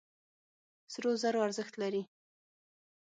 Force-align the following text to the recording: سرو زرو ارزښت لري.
سرو 0.93 1.11
زرو 1.21 1.39
ارزښت 1.47 1.73
لري. 1.81 2.03